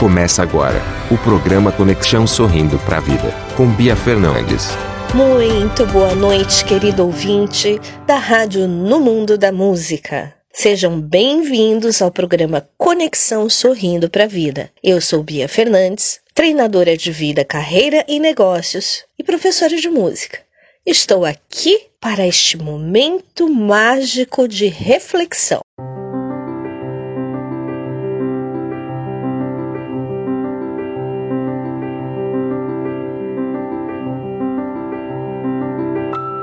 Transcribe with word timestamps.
Começa 0.00 0.42
agora 0.42 0.80
o 1.10 1.18
programa 1.18 1.70
Conexão 1.70 2.26
Sorrindo 2.26 2.78
para 2.78 2.96
a 2.96 3.00
Vida, 3.00 3.34
com 3.54 3.66
Bia 3.66 3.94
Fernandes. 3.94 4.68
Muito 5.14 5.84
boa 5.92 6.14
noite, 6.14 6.64
querido 6.64 7.04
ouvinte 7.04 7.78
da 8.06 8.16
Rádio 8.16 8.66
No 8.66 8.98
Mundo 8.98 9.36
da 9.36 9.52
Música. 9.52 10.34
Sejam 10.50 10.98
bem-vindos 10.98 12.00
ao 12.00 12.10
programa 12.10 12.66
Conexão 12.78 13.46
Sorrindo 13.50 14.08
para 14.08 14.24
a 14.24 14.26
Vida. 14.26 14.70
Eu 14.82 15.02
sou 15.02 15.22
Bia 15.22 15.46
Fernandes, 15.46 16.18
treinadora 16.32 16.96
de 16.96 17.12
vida, 17.12 17.44
carreira 17.44 18.02
e 18.08 18.18
negócios 18.18 19.04
e 19.18 19.22
professora 19.22 19.76
de 19.76 19.90
música. 19.90 20.38
Estou 20.86 21.26
aqui 21.26 21.78
para 22.00 22.26
este 22.26 22.56
momento 22.56 23.50
mágico 23.50 24.48
de 24.48 24.66
reflexão. 24.66 25.60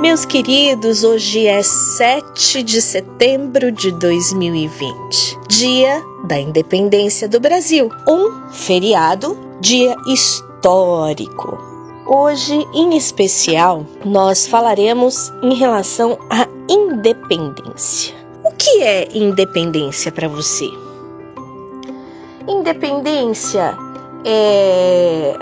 Meus 0.00 0.24
queridos, 0.24 1.04
hoje 1.04 1.46
é 1.46 1.62
7 1.62 2.62
de 2.62 2.80
setembro 2.80 3.70
de 3.70 3.92
2020, 3.92 5.38
dia 5.46 6.02
da 6.24 6.40
independência 6.40 7.28
do 7.28 7.38
Brasil, 7.38 7.90
um 8.08 8.50
feriado, 8.50 9.36
dia 9.60 9.94
histórico. 10.06 11.58
Hoje, 12.06 12.66
em 12.72 12.96
especial, 12.96 13.84
nós 14.02 14.46
falaremos 14.46 15.30
em 15.42 15.52
relação 15.52 16.18
à 16.30 16.48
independência. 16.66 18.14
O 18.42 18.52
que 18.52 18.82
é 18.82 19.06
independência 19.12 20.10
para 20.10 20.28
você? 20.28 20.70
Independência 22.48 23.76
é 24.24 25.36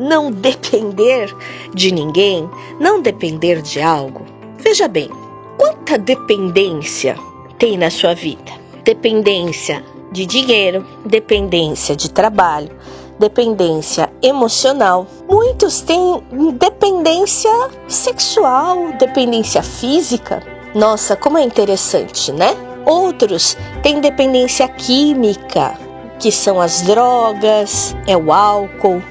não 0.00 0.32
depender 0.32 1.32
de 1.74 1.92
ninguém, 1.92 2.48
não 2.80 3.02
depender 3.02 3.60
de 3.60 3.82
algo. 3.82 4.24
Veja 4.58 4.88
bem, 4.88 5.10
quanta 5.58 5.98
dependência 5.98 7.16
tem 7.58 7.76
na 7.76 7.90
sua 7.90 8.14
vida? 8.14 8.50
Dependência 8.82 9.84
de 10.10 10.24
dinheiro, 10.24 10.84
dependência 11.04 11.94
de 11.94 12.10
trabalho, 12.10 12.70
dependência 13.18 14.10
emocional. 14.22 15.06
Muitos 15.28 15.82
têm 15.82 16.22
dependência 16.54 17.50
sexual, 17.86 18.92
dependência 18.98 19.62
física. 19.62 20.42
Nossa, 20.74 21.14
como 21.14 21.36
é 21.36 21.42
interessante, 21.42 22.32
né? 22.32 22.56
Outros 22.86 23.56
têm 23.82 24.00
dependência 24.00 24.66
química, 24.66 25.78
que 26.18 26.32
são 26.32 26.60
as 26.60 26.80
drogas, 26.82 27.94
é 28.06 28.16
o 28.16 28.32
álcool, 28.32 29.02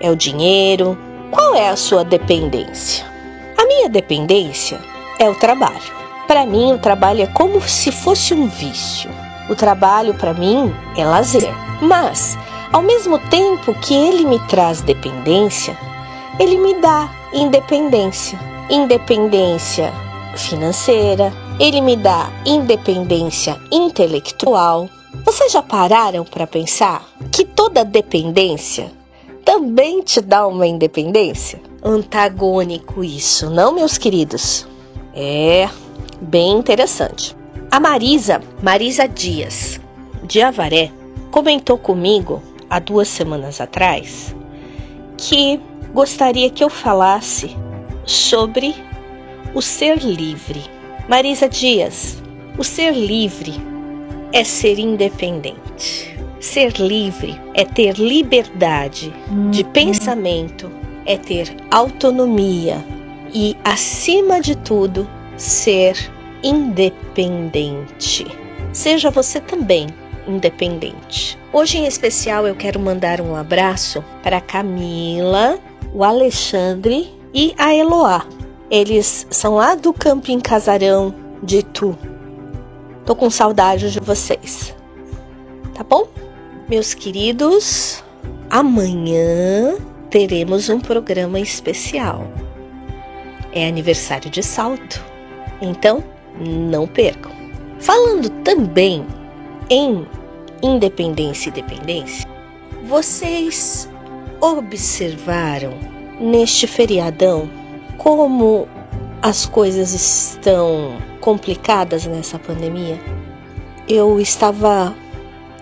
é 0.00 0.10
o 0.10 0.16
dinheiro? 0.16 0.98
Qual 1.30 1.54
é 1.54 1.68
a 1.68 1.76
sua 1.76 2.04
dependência? 2.04 3.04
A 3.58 3.64
minha 3.66 3.88
dependência 3.88 4.78
é 5.18 5.28
o 5.28 5.34
trabalho. 5.34 5.96
Para 6.26 6.44
mim, 6.44 6.72
o 6.72 6.78
trabalho 6.78 7.22
é 7.22 7.26
como 7.26 7.60
se 7.60 7.90
fosse 7.90 8.34
um 8.34 8.48
vício. 8.48 9.10
O 9.48 9.54
trabalho, 9.54 10.14
para 10.14 10.34
mim, 10.34 10.74
é 10.96 11.04
lazer. 11.04 11.54
Mas, 11.80 12.36
ao 12.72 12.82
mesmo 12.82 13.18
tempo 13.30 13.72
que 13.74 13.94
ele 13.94 14.24
me 14.24 14.38
traz 14.48 14.80
dependência, 14.82 15.76
ele 16.38 16.58
me 16.58 16.74
dá 16.80 17.08
independência. 17.32 18.38
Independência 18.68 19.92
financeira, 20.36 21.32
ele 21.58 21.80
me 21.80 21.96
dá 21.96 22.28
independência 22.44 23.56
intelectual. 23.70 24.88
Vocês 25.24 25.52
já 25.52 25.62
pararam 25.62 26.24
para 26.24 26.46
pensar 26.46 27.02
que 27.32 27.44
toda 27.44 27.84
dependência 27.84 28.90
também 29.56 30.02
te 30.02 30.20
dá 30.20 30.46
uma 30.46 30.66
independência? 30.66 31.58
Antagônico 31.82 33.02
isso, 33.02 33.48
não, 33.48 33.72
meus 33.72 33.96
queridos? 33.96 34.68
É 35.14 35.66
bem 36.20 36.58
interessante. 36.58 37.34
A 37.70 37.80
Marisa, 37.80 38.42
Marisa 38.62 39.08
Dias, 39.08 39.80
de 40.24 40.42
Avaré, 40.42 40.92
comentou 41.30 41.78
comigo 41.78 42.42
há 42.68 42.78
duas 42.78 43.08
semanas 43.08 43.58
atrás 43.58 44.36
que 45.16 45.58
gostaria 45.94 46.50
que 46.50 46.62
eu 46.62 46.68
falasse 46.68 47.56
sobre 48.04 48.74
o 49.54 49.62
ser 49.62 50.00
livre. 50.00 50.62
Marisa 51.08 51.48
Dias, 51.48 52.22
o 52.58 52.62
ser 52.62 52.92
livre 52.92 53.54
é 54.34 54.44
ser 54.44 54.78
independente. 54.78 56.14
Ser 56.40 56.72
livre 56.78 57.40
é 57.54 57.64
ter 57.64 57.94
liberdade 57.98 59.12
de 59.50 59.62
uhum. 59.62 59.72
pensamento, 59.72 60.70
é 61.06 61.16
ter 61.16 61.56
autonomia 61.70 62.84
e, 63.32 63.56
acima 63.64 64.40
de 64.40 64.54
tudo, 64.56 65.08
ser 65.36 65.96
independente. 66.42 68.26
Seja 68.72 69.10
você 69.10 69.40
também 69.40 69.86
independente. 70.28 71.38
Hoje, 71.52 71.78
em 71.78 71.86
especial, 71.86 72.46
eu 72.46 72.54
quero 72.54 72.78
mandar 72.78 73.20
um 73.20 73.34
abraço 73.34 74.04
para 74.22 74.40
Camila, 74.40 75.58
o 75.94 76.04
Alexandre 76.04 77.10
e 77.32 77.54
a 77.56 77.74
Eloá. 77.74 78.26
Eles 78.70 79.26
são 79.30 79.54
lá 79.54 79.74
do 79.74 79.92
Camping 79.92 80.40
Casarão 80.40 81.14
de 81.42 81.62
Tu. 81.62 81.96
Tô 83.06 83.14
com 83.14 83.30
saudade 83.30 83.92
de 83.92 84.00
vocês. 84.00 84.75
Tá 85.76 85.84
bom? 85.84 86.08
Meus 86.70 86.94
queridos, 86.94 88.02
amanhã 88.48 89.76
teremos 90.08 90.70
um 90.70 90.80
programa 90.80 91.38
especial. 91.38 92.26
É 93.52 93.68
aniversário 93.68 94.30
de 94.30 94.42
salto, 94.42 95.04
então 95.60 96.02
não 96.40 96.86
percam. 96.86 97.30
Falando 97.78 98.30
também 98.42 99.04
em 99.68 100.06
independência 100.62 101.50
e 101.50 101.52
dependência, 101.52 102.26
vocês 102.84 103.86
observaram 104.40 105.74
neste 106.18 106.66
feriadão 106.66 107.50
como 107.98 108.66
as 109.20 109.44
coisas 109.44 109.92
estão 109.92 110.96
complicadas 111.20 112.06
nessa 112.06 112.38
pandemia? 112.38 112.98
Eu 113.86 114.18
estava 114.18 114.96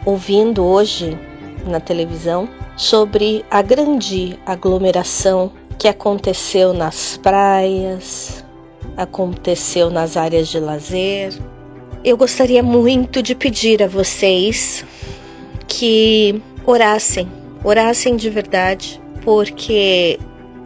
ouvindo 0.04 0.65
hoje 0.65 1.19
na 1.66 1.81
televisão 1.81 2.48
sobre 2.76 3.44
a 3.50 3.62
grande 3.62 4.38
aglomeração 4.44 5.53
que 5.78 5.88
aconteceu 5.88 6.72
nas 6.72 7.16
praias, 7.22 8.44
aconteceu 8.97 9.91
nas 9.91 10.16
áreas 10.16 10.48
de 10.48 10.60
lazer. 10.60 11.32
Eu 12.04 12.16
gostaria 12.16 12.62
muito 12.62 13.22
de 13.22 13.34
pedir 13.34 13.82
a 13.82 13.88
vocês 13.88 14.84
que 15.66 16.41
orassem, 16.66 17.28
orassem 17.62 18.16
de 18.16 18.28
verdade, 18.28 19.00
porque 19.22 20.19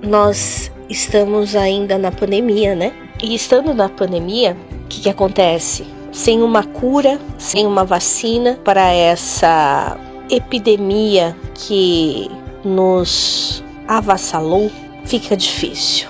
nós 0.02 0.70
estamos 0.88 1.54
ainda 1.54 1.96
na 1.96 2.10
pandemia, 2.10 2.74
né? 2.74 2.92
E 3.22 3.34
estando 3.34 3.74
na 3.74 3.88
pandemia, 3.88 4.56
o 4.84 4.88
que, 4.88 5.02
que 5.02 5.08
acontece? 5.08 5.97
Sem 6.18 6.42
uma 6.42 6.64
cura, 6.64 7.16
sem 7.38 7.64
uma 7.64 7.84
vacina 7.84 8.58
para 8.64 8.92
essa 8.92 9.96
epidemia 10.28 11.34
que 11.54 12.28
nos 12.64 13.62
avassalou, 13.86 14.68
fica 15.04 15.36
difícil. 15.36 16.08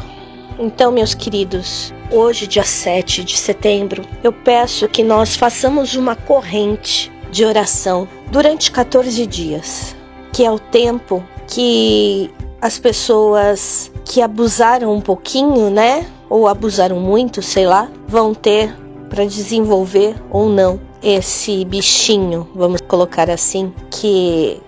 Então, 0.59 0.91
meus 0.91 1.15
queridos, 1.15 1.93
hoje, 2.11 2.47
dia 2.47 2.65
7 2.65 3.23
de 3.23 3.37
setembro, 3.37 4.03
eu 4.25 4.33
peço 4.33 4.89
que 4.89 5.03
nós 5.03 5.37
façamos 5.37 5.95
uma 5.95 6.17
corrente 6.17 7.13
de 7.31 7.45
oração 7.45 8.09
durante 8.33 8.73
14 8.73 9.27
dias, 9.27 9.95
que 10.33 10.43
é 10.43 10.51
o 10.51 10.59
tempo 10.59 11.23
que 11.47 12.31
as 12.63 12.79
pessoas 12.79 13.93
que 14.07 14.23
abusaram 14.23 14.91
um 14.91 15.03
pouquinho, 15.03 15.69
né? 15.69 16.07
Ou 16.31 16.49
abusaram 16.49 16.99
muito, 16.99 17.43
sei 17.43 17.67
lá, 17.67 17.91
vão 18.09 18.35
ter 18.35 18.75
para 19.09 19.25
desenvolver 19.25 20.15
ou 20.31 20.49
não 20.49 20.81
esse 21.03 21.65
bichinho, 21.65 22.49
vamos 22.55 22.81
colocar 22.81 23.31
assim, 23.31 23.73
que 23.91 24.61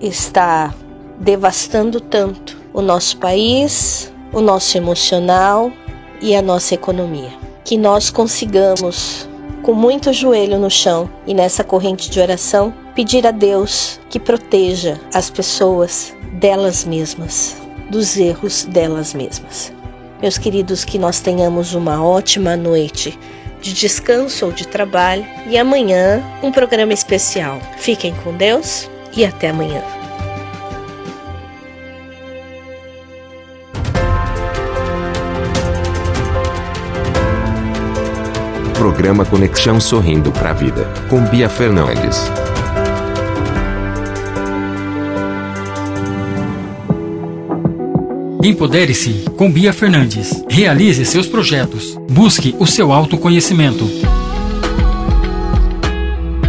está 0.00 0.74
devastando 1.20 2.00
tanto 2.00 2.56
o 2.72 2.82
nosso 2.82 3.16
país, 3.18 4.12
o 4.32 4.40
nosso 4.40 4.76
emocional 4.76 5.70
e 6.20 6.34
a 6.34 6.42
nossa 6.42 6.74
economia. 6.74 7.30
Que 7.64 7.76
nós 7.76 8.10
consigamos, 8.10 9.28
com 9.62 9.72
muito 9.72 10.12
joelho 10.12 10.58
no 10.58 10.70
chão 10.70 11.08
e 11.26 11.32
nessa 11.32 11.62
corrente 11.62 12.10
de 12.10 12.20
oração, 12.20 12.74
pedir 12.94 13.26
a 13.26 13.30
Deus 13.30 14.00
que 14.10 14.18
proteja 14.18 15.00
as 15.12 15.30
pessoas 15.30 16.14
delas 16.34 16.84
mesmas, 16.84 17.56
dos 17.90 18.16
erros 18.16 18.64
delas 18.64 19.14
mesmas. 19.14 19.72
Meus 20.20 20.38
queridos, 20.38 20.84
que 20.84 20.98
nós 20.98 21.20
tenhamos 21.20 21.74
uma 21.74 22.02
ótima 22.04 22.56
noite 22.56 23.18
de 23.64 23.72
descanso 23.72 24.44
ou 24.44 24.52
de 24.52 24.68
trabalho 24.68 25.24
e 25.46 25.56
amanhã 25.56 26.22
um 26.42 26.52
programa 26.52 26.92
especial. 26.92 27.58
Fiquem 27.78 28.14
com 28.16 28.34
Deus 28.34 28.90
e 29.16 29.24
até 29.24 29.48
amanhã. 29.48 29.82
Programa 38.74 39.24
Conexão 39.24 39.80
Sorrindo 39.80 40.30
para 40.30 40.50
a 40.50 40.52
Vida, 40.52 40.92
com 41.08 41.24
Bia 41.24 41.48
Fernandes. 41.48 42.30
Empodere-se 48.44 49.24
com 49.38 49.50
Bia 49.50 49.72
Fernandes. 49.72 50.44
Realize 50.50 51.02
seus 51.06 51.26
projetos. 51.26 51.98
Busque 52.10 52.54
o 52.58 52.66
seu 52.66 52.92
autoconhecimento. 52.92 53.88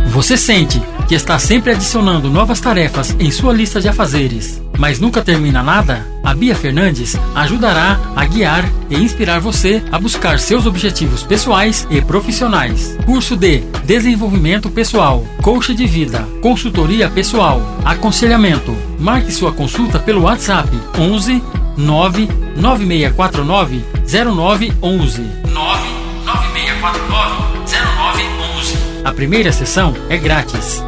Você 0.08 0.36
sente 0.36 0.82
que 1.08 1.16
está 1.16 1.40
sempre 1.40 1.72
adicionando 1.72 2.30
novas 2.30 2.60
tarefas 2.60 3.16
em 3.18 3.32
sua 3.32 3.54
lista 3.54 3.80
de 3.80 3.88
afazeres, 3.88 4.62
mas 4.78 5.00
nunca 5.00 5.22
termina 5.22 5.64
nada? 5.64 6.06
A 6.22 6.34
Bia 6.34 6.54
Fernandes 6.54 7.16
ajudará 7.34 7.98
a 8.14 8.26
guiar 8.26 8.70
e 8.90 8.96
inspirar 8.96 9.40
você 9.40 9.82
a 9.90 9.98
buscar 9.98 10.38
seus 10.38 10.66
objetivos 10.66 11.24
pessoais 11.24 11.88
e 11.90 12.02
profissionais. 12.02 12.98
Curso 13.06 13.38
de 13.38 13.60
Desenvolvimento 13.86 14.70
Pessoal, 14.70 15.26
Coach 15.42 15.74
de 15.74 15.88
Vida, 15.88 16.28
Consultoria 16.42 17.10
Pessoal, 17.10 17.62
Aconselhamento. 17.86 18.76
Marque 19.00 19.32
sua 19.32 19.54
consulta 19.54 19.98
pelo 19.98 20.24
WhatsApp 20.24 20.70
11 21.00 21.42
99649 21.78 23.84
0911. 24.06 25.22
99649 25.52 27.36
0911. 27.66 28.78
A 29.04 29.12
primeira 29.12 29.52
sessão 29.52 29.94
é 30.10 30.18
grátis. 30.18 30.82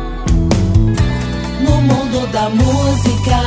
No 1.62 1.82
mundo 1.82 2.26
da 2.32 2.50
música 2.50 3.38